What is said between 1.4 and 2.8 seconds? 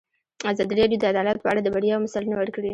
په اړه د بریاوو مثالونه ورکړي.